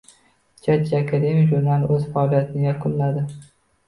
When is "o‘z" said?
1.97-2.07